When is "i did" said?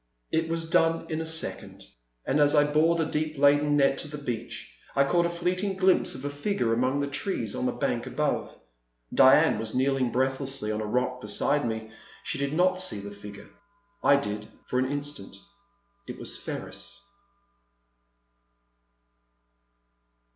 14.03-14.47